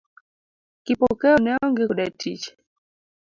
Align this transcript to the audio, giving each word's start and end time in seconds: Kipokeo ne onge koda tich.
Kipokeo 0.85 1.37
ne 1.41 1.51
onge 1.63 1.83
koda 1.89 2.07
tich. 2.19 2.45